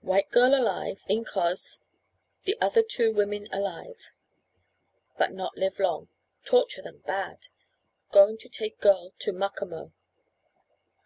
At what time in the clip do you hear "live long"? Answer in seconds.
5.58-6.08